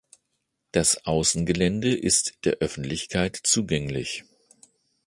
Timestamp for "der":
2.45-2.53